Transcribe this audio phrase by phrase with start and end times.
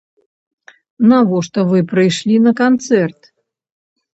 [1.11, 3.21] Навошта вы прыйшлі на канцэрт?